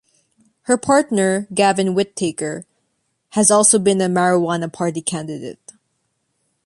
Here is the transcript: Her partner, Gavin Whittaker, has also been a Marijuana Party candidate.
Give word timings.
Her 0.63 0.77
partner, 0.77 1.47
Gavin 1.53 1.93
Whittaker, 1.93 2.65
has 3.33 3.51
also 3.51 3.77
been 3.77 4.01
a 4.01 4.07
Marijuana 4.09 4.73
Party 4.73 4.99
candidate. 4.99 5.73